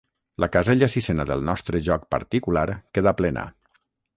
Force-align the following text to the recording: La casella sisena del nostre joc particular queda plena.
La 0.43 0.47
casella 0.53 0.87
sisena 0.93 1.27
del 1.31 1.45
nostre 1.51 1.81
joc 1.89 2.09
particular 2.17 2.67
queda 2.99 3.17
plena. 3.21 3.45